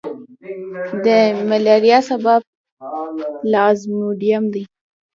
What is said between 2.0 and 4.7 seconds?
سبب پلازموډیم دی.